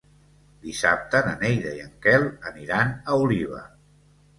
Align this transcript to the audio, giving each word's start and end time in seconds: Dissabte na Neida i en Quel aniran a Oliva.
Dissabte 0.63 1.21
na 1.29 1.35
Neida 1.45 1.75
i 1.75 1.85
en 1.85 1.95
Quel 2.09 2.29
aniran 2.55 2.99
a 3.05 3.23
Oliva. 3.27 3.67